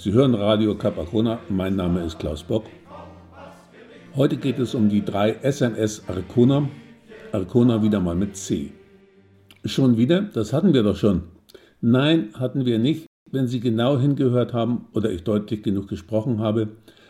[0.00, 2.66] Sie hören Radio Capacona, mein Name ist Klaus Bock.
[4.14, 6.68] Heute geht es um die drei SMS Arcona.
[7.32, 8.70] Arcona wieder mal mit C.
[9.64, 10.22] Schon wieder?
[10.22, 11.22] Das hatten wir doch schon.
[11.80, 13.06] Nein, hatten wir nicht.
[13.28, 16.68] Wenn Sie genau hingehört haben oder ich deutlich genug gesprochen habe,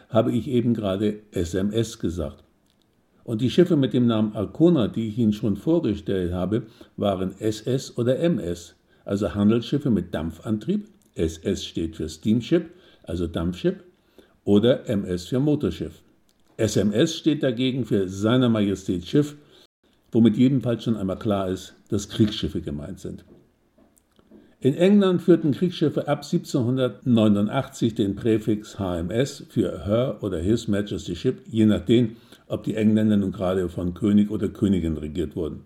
[0.08, 2.42] habe ich eben gerade SMS gesagt.
[3.22, 6.62] Und die Schiffe mit dem Namen Arcona, die ich Ihnen schon vorgestellt habe,
[6.96, 10.88] waren SS oder MS, also Handelsschiffe mit Dampfantrieb.
[11.14, 12.70] SS steht für Steamship,
[13.08, 13.76] also Dampfschiff,
[14.44, 16.02] oder MS für Motorschiff.
[16.56, 19.36] SMS steht dagegen für Seiner Majestät Schiff,
[20.10, 23.24] womit jedenfalls schon einmal klar ist, dass Kriegsschiffe gemeint sind.
[24.60, 31.40] In England führten Kriegsschiffe ab 1789 den Präfix HMS für Her oder His Majesty Ship,
[31.46, 32.16] je nachdem,
[32.48, 35.60] ob die Engländer nun gerade von König oder Königin regiert wurden.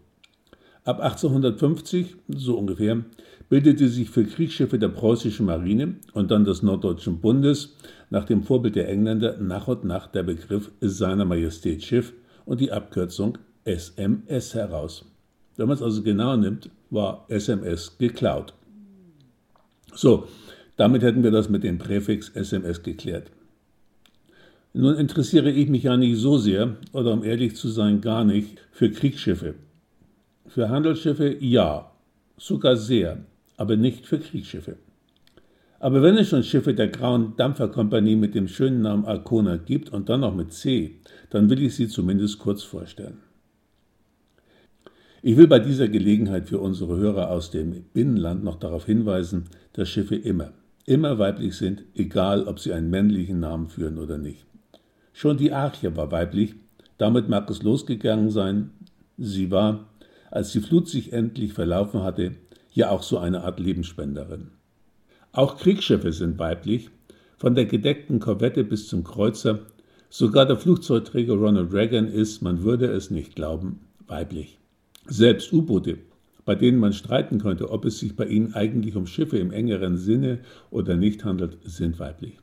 [0.85, 3.03] Ab 1850, so ungefähr,
[3.53, 7.77] bildete sich für Kriegsschiffe der preußischen Marine und dann des Norddeutschen Bundes
[8.09, 12.15] nach dem Vorbild der Engländer nach und nach der Begriff Seiner Majestät Schiff
[12.47, 15.05] und die Abkürzung SMS heraus.
[15.59, 18.55] Wenn man es also genau nimmt, war SMS geklaut.
[19.93, 20.29] So,
[20.79, 23.31] damit hätten wir das mit dem Präfix SMS geklärt.
[24.73, 28.63] Nun interessiere ich mich ja nicht so sehr, oder um ehrlich zu sein, gar nicht,
[28.71, 29.57] für Kriegsschiffe.
[30.47, 31.93] Für Handelsschiffe ja,
[32.39, 34.77] sogar sehr, aber nicht für Kriegsschiffe.
[35.83, 40.09] Aber wenn es schon Schiffe der Grauen Dampferkompanie mit dem schönen Namen Arcona gibt und
[40.09, 41.01] dann noch mit C,
[41.31, 43.19] dann will ich sie zumindest kurz vorstellen.
[45.23, 49.89] Ich will bei dieser Gelegenheit für unsere Hörer aus dem Binnenland noch darauf hinweisen, dass
[49.89, 50.53] Schiffe immer,
[50.87, 54.47] immer weiblich sind, egal ob sie einen männlichen Namen führen oder nicht.
[55.13, 56.55] Schon die Arche war weiblich,
[56.99, 58.71] damit mag es losgegangen sein.
[59.19, 59.89] Sie war,
[60.31, 62.37] als die Flut sich endlich verlaufen hatte,
[62.75, 64.51] ja auch so eine Art Lebensspenderin.
[65.33, 66.91] Auch Kriegsschiffe sind weiblich,
[67.37, 69.61] von der gedeckten Korvette bis zum Kreuzer.
[70.11, 74.59] Sogar der Flugzeugträger Ronald Reagan ist, man würde es nicht glauben, weiblich.
[75.07, 75.99] Selbst U-Boote,
[76.45, 79.97] bei denen man streiten könnte, ob es sich bei ihnen eigentlich um Schiffe im engeren
[79.97, 82.39] Sinne oder nicht handelt, sind weiblich.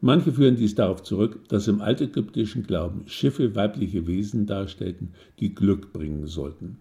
[0.00, 5.92] Manche führen dies darauf zurück, dass im altägyptischen Glauben Schiffe weibliche Wesen darstellten, die Glück
[5.92, 6.78] bringen sollten.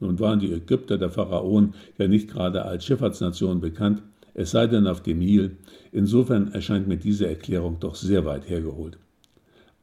[0.00, 4.02] Nun waren die Ägypter der Pharaonen ja nicht gerade als Schifffahrtsnation bekannt,
[4.34, 5.56] es sei denn auf dem Nil.
[5.92, 8.98] Insofern erscheint mir diese Erklärung doch sehr weit hergeholt.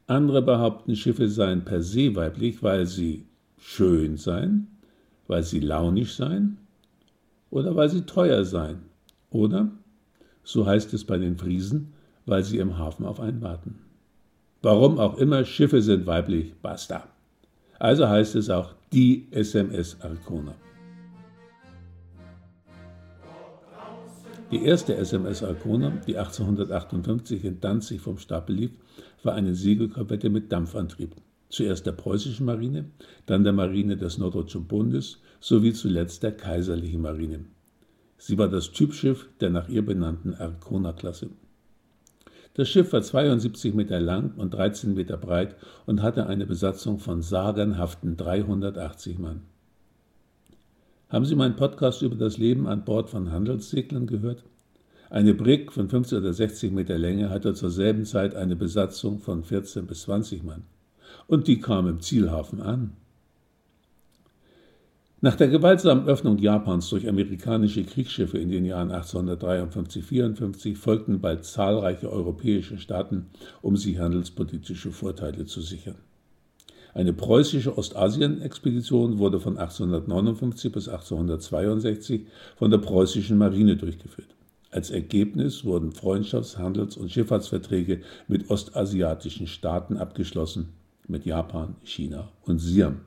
[0.07, 3.25] Andere behaupten, Schiffe seien per se weiblich, weil sie
[3.57, 4.67] schön seien,
[5.27, 6.57] weil sie launisch seien
[7.49, 8.79] oder weil sie teuer seien.
[9.29, 9.71] Oder,
[10.43, 11.93] so heißt es bei den Friesen,
[12.25, 13.79] weil sie im Hafen auf einen warten.
[14.61, 17.07] Warum auch immer, Schiffe sind weiblich, basta.
[17.81, 20.53] Also heißt es auch die SMS Arcona.
[24.51, 28.71] Die erste SMS Arcona, die 1858 in Danzig vom Stapel lief,
[29.23, 31.15] war eine Segelkorvette mit Dampfantrieb.
[31.49, 32.85] Zuerst der preußischen Marine,
[33.25, 37.45] dann der Marine des Norddeutschen Bundes sowie zuletzt der kaiserlichen Marine.
[38.19, 41.31] Sie war das Typschiff der nach ihr benannten Arcona-Klasse.
[42.53, 47.21] Das Schiff war 72 Meter lang und 13 Meter breit und hatte eine Besatzung von
[47.21, 49.41] sagenhaften 380 Mann.
[51.07, 54.43] Haben Sie meinen Podcast über das Leben an Bord von Handelsseglern gehört?
[55.09, 59.43] Eine Brick von 50 oder 60 Meter Länge hatte zur selben Zeit eine Besatzung von
[59.43, 60.63] 14 bis 20 Mann.
[61.27, 62.91] Und die kam im Zielhafen an.
[65.23, 72.11] Nach der gewaltsamen Öffnung Japans durch amerikanische Kriegsschiffe in den Jahren 1853-54 folgten bald zahlreiche
[72.11, 73.27] europäische Staaten,
[73.61, 75.97] um sich handelspolitische Vorteile zu sichern.
[76.95, 84.33] Eine preußische Ostasien-Expedition wurde von 1859 bis 1862 von der preußischen Marine durchgeführt.
[84.71, 90.69] Als Ergebnis wurden Freundschafts-, Handels- und Schifffahrtsverträge mit ostasiatischen Staaten abgeschlossen,
[91.07, 93.01] mit Japan, China und Siam.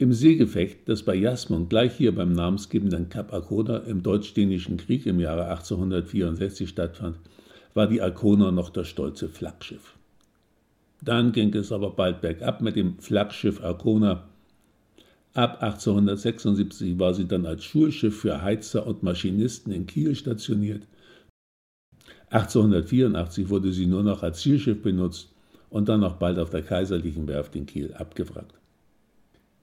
[0.00, 5.18] Im Seegefecht, das bei Jasmund gleich hier beim namensgebenden Kap Arkona im Deutsch-Dänischen Krieg im
[5.18, 7.16] Jahre 1864 stattfand,
[7.74, 9.96] war die Arkona noch das stolze Flaggschiff.
[11.02, 14.28] Dann ging es aber bald bergab mit dem Flaggschiff Arkona.
[15.34, 20.86] Ab 1876 war sie dann als Schulschiff für Heizer und Maschinisten in Kiel stationiert.
[22.30, 25.28] 1884 wurde sie nur noch als Zielschiff benutzt
[25.70, 28.57] und dann noch bald auf der Kaiserlichen Werft in Kiel abgewrackt.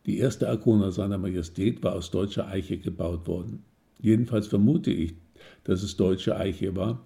[0.05, 3.63] Die erste Arkona seiner Majestät war aus deutscher Eiche gebaut worden.
[3.99, 5.15] Jedenfalls vermute ich,
[5.63, 7.01] dass es deutsche Eiche war.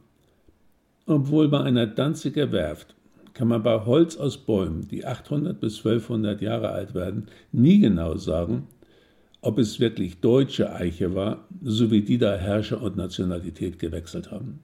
[1.06, 2.96] Obwohl bei einer Danziger Werft
[3.34, 8.18] kann man bei Holz aus Bäumen, die 800 bis 1200 Jahre alt werden, nie genau
[8.18, 8.68] sagen,
[9.42, 14.60] ob es wirklich deutsche Eiche war, sowie die da Herrscher und Nationalität gewechselt haben.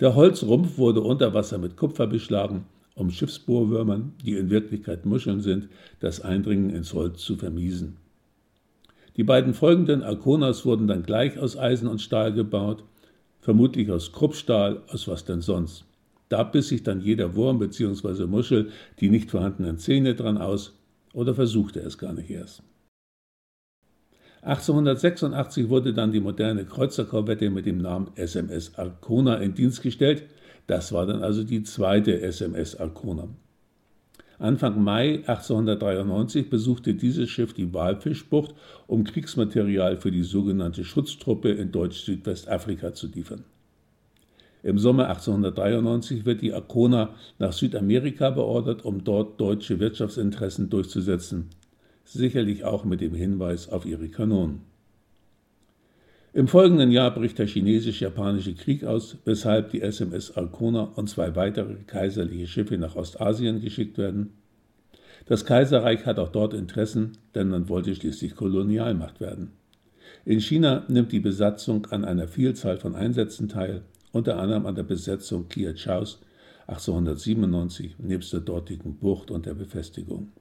[0.00, 5.68] Der Holzrumpf wurde unter Wasser mit Kupfer beschlagen, um Schiffsbohrwürmern, die in Wirklichkeit Muscheln sind,
[6.00, 7.96] das Eindringen ins Holz zu vermiesen.
[9.16, 12.84] Die beiden folgenden Arkonas wurden dann gleich aus Eisen und Stahl gebaut,
[13.40, 15.84] vermutlich aus Kruppstahl, aus was denn sonst.
[16.28, 18.26] Da biss sich dann jeder Wurm bzw.
[18.26, 18.70] Muschel
[19.00, 20.74] die nicht vorhandenen Zähne dran aus
[21.12, 22.62] oder versuchte es gar nicht erst.
[24.42, 30.24] 1886 wurde dann die moderne Kreuzerkorvette mit dem Namen SMS Arcona in Dienst gestellt.
[30.66, 33.28] Das war dann also die zweite SMS Arcona.
[34.38, 38.54] Anfang Mai 1893 besuchte dieses Schiff die Walfischbucht,
[38.86, 43.44] um Kriegsmaterial für die sogenannte Schutztruppe in Deutsch-Südwestafrika zu liefern.
[44.62, 51.50] Im Sommer 1893 wird die Arcona nach Südamerika beordert, um dort deutsche Wirtschaftsinteressen durchzusetzen
[52.04, 54.60] sicherlich auch mit dem Hinweis auf ihre Kanonen.
[56.34, 61.76] Im folgenden Jahr bricht der chinesisch-japanische Krieg aus, weshalb die SMS Arcona und zwei weitere
[61.86, 64.32] kaiserliche Schiffe nach Ostasien geschickt werden.
[65.26, 69.52] Das Kaiserreich hat auch dort Interessen, denn man wollte schließlich Kolonialmacht werden.
[70.24, 74.82] In China nimmt die Besatzung an einer Vielzahl von Einsätzen teil, unter anderem an der
[74.82, 76.20] Besetzung Kiachaos
[76.66, 80.32] 1897 nebst der dortigen Bucht und der Befestigung.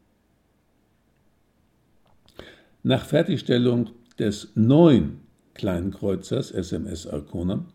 [2.82, 5.23] Nach Fertigstellung des neuen
[5.54, 7.66] kleinen Kreuzers SMS Arcona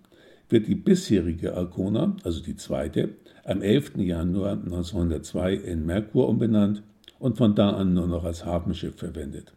[0.48, 3.96] wird die bisherige Arcona, also die zweite, am 11.
[3.96, 6.82] Januar 1902 in Merkur umbenannt
[7.18, 9.52] und von da an nur noch als Hafenschiff verwendet.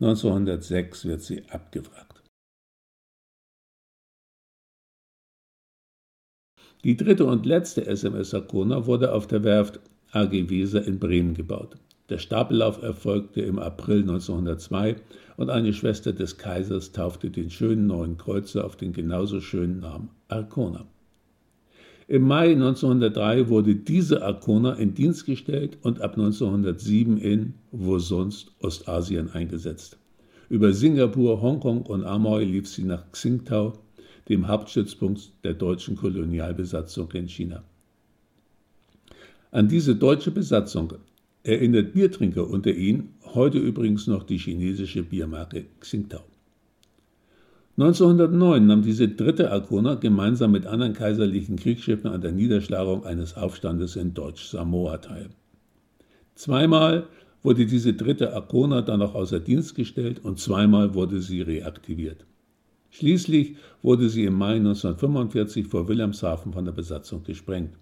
[0.00, 2.22] 1906 wird sie abgewrackt.
[6.84, 9.80] Die dritte und letzte SMS Arcona wurde auf der Werft
[10.12, 11.76] AG Weser in Bremen gebaut.
[12.08, 14.96] Der Stapellauf erfolgte im April 1902
[15.36, 20.10] und eine Schwester des Kaisers taufte den schönen neuen Kreuzer auf den genauso schönen Namen
[20.28, 20.86] Arcona.
[22.08, 28.52] Im Mai 1903 wurde diese Arcona in Dienst gestellt und ab 1907 in, wo sonst,
[28.60, 29.98] Ostasien eingesetzt.
[30.48, 33.72] Über Singapur, Hongkong und Amoy lief sie nach Xingtao,
[34.28, 37.64] dem Hauptstützpunkt der deutschen Kolonialbesatzung in China.
[39.50, 40.92] An diese deutsche Besatzung
[41.46, 46.24] erinnert Biertrinker unter ihnen heute übrigens noch die chinesische Biermarke Xingtao.
[47.78, 53.96] 1909 nahm diese dritte Arkona gemeinsam mit anderen kaiserlichen Kriegsschiffen an der Niederschlagung eines Aufstandes
[53.96, 55.28] in Deutsch-Samoa teil.
[56.34, 57.06] Zweimal
[57.42, 62.24] wurde diese dritte Arkona dann noch außer Dienst gestellt und zweimal wurde sie reaktiviert.
[62.90, 67.76] Schließlich wurde sie im Mai 1945 vor Wilhelmshaven von der Besatzung gesprengt.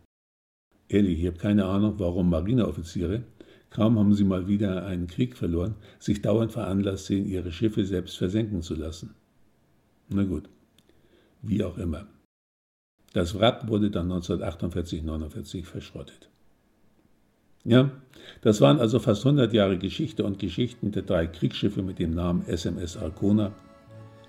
[0.89, 3.23] Ehrlich, ich habe keine Ahnung, warum Marineoffiziere
[3.75, 8.17] Kaum haben sie mal wieder einen Krieg verloren, sich dauernd veranlasst sehen, ihre Schiffe selbst
[8.17, 9.15] versenken zu lassen.
[10.09, 10.49] Na gut,
[11.43, 12.07] wie auch immer.
[13.15, 16.31] Das Wrack wurde dann 1948-49 verschrottet.
[17.65, 17.91] Ja,
[18.43, 22.47] das waren also fast 100 Jahre Geschichte und Geschichten der drei Kriegsschiffe mit dem Namen
[22.47, 23.53] SMS Arcona.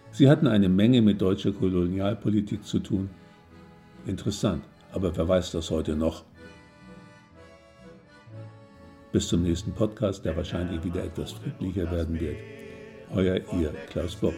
[0.09, 3.09] Sie hatten eine Menge mit deutscher Kolonialpolitik zu tun.
[4.07, 6.24] Interessant, aber wer weiß das heute noch?
[9.15, 12.35] Bis zum nächsten Podcast, der wahrscheinlich wieder etwas friedlicher werden wird.
[13.13, 14.34] Euer ihr Klaus Bock.